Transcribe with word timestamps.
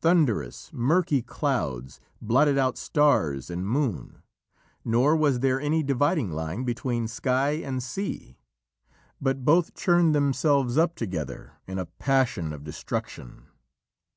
Thunderous, 0.00 0.72
murky 0.72 1.22
clouds 1.22 2.00
blotted 2.20 2.58
out 2.58 2.76
stars 2.76 3.48
and 3.48 3.64
moon, 3.64 4.24
nor 4.84 5.14
was 5.14 5.38
there 5.38 5.60
any 5.60 5.84
dividing 5.84 6.32
line 6.32 6.64
between 6.64 7.06
sky 7.06 7.50
and 7.50 7.80
sea, 7.80 8.40
but 9.20 9.44
both 9.44 9.74
churned 9.74 10.16
themselves 10.16 10.76
up 10.76 10.96
together 10.96 11.58
in 11.68 11.78
a 11.78 11.86
passion 11.86 12.52
of 12.52 12.64
destruction. 12.64 13.46